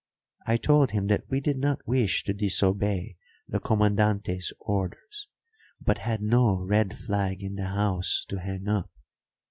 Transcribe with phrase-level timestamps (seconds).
[0.47, 3.17] I told him that we did not wish to disobey
[3.47, 5.27] the Comandante's orders,
[5.79, 8.89] but had no red flag in the house to hang up.